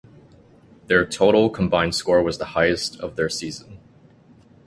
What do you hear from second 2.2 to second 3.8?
was the highest of their season.